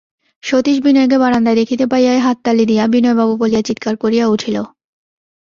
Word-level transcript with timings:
সতীশ 0.43 0.77
বিনয়কে 0.81 1.17
বারান্দায় 1.17 1.55
দেখিতে 1.55 1.85
পাইয়াই 1.87 2.19
হাততালি 2.19 2.63
দিয়া 2.65 2.83
বিনয়বাবু 2.87 3.33
বলিয়া 3.37 3.61
চীৎকার 3.61 3.95
করিয়া 3.97 4.25
উঠিল। 4.27 4.55